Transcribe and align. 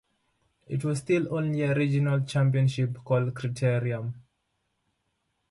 It 0.67 0.83
was 0.83 0.97
still 0.97 1.31
only 1.31 1.61
a 1.61 1.75
regional 1.75 2.21
championship 2.21 3.03
called 3.03 3.35
"Criterium". 3.35 4.15